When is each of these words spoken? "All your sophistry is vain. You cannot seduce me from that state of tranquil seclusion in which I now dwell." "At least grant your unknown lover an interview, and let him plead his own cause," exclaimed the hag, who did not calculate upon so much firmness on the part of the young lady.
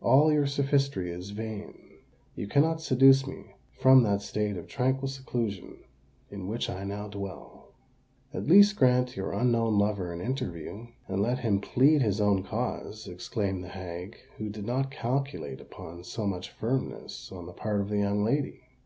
"All 0.00 0.32
your 0.32 0.46
sophistry 0.46 1.10
is 1.10 1.28
vain. 1.28 1.74
You 2.36 2.46
cannot 2.48 2.80
seduce 2.80 3.26
me 3.26 3.54
from 3.78 4.02
that 4.04 4.22
state 4.22 4.56
of 4.56 4.66
tranquil 4.66 5.08
seclusion 5.08 5.76
in 6.30 6.48
which 6.48 6.70
I 6.70 6.84
now 6.84 7.06
dwell." 7.06 7.74
"At 8.32 8.46
least 8.46 8.76
grant 8.76 9.14
your 9.14 9.34
unknown 9.34 9.76
lover 9.78 10.10
an 10.10 10.22
interview, 10.22 10.86
and 11.06 11.20
let 11.20 11.40
him 11.40 11.60
plead 11.60 12.00
his 12.00 12.18
own 12.18 12.44
cause," 12.44 13.06
exclaimed 13.06 13.62
the 13.62 13.68
hag, 13.76 14.16
who 14.38 14.48
did 14.48 14.64
not 14.64 14.90
calculate 14.90 15.60
upon 15.60 16.02
so 16.02 16.26
much 16.26 16.50
firmness 16.50 17.30
on 17.30 17.44
the 17.44 17.52
part 17.52 17.82
of 17.82 17.90
the 17.90 17.98
young 17.98 18.24
lady. 18.24 18.60